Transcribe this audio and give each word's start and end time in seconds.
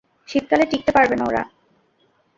শীতকালে 0.29 0.65
টিকতে 0.65 0.91
পারবে 0.91 1.15
না 1.15 1.23
ওরা। 1.25 1.43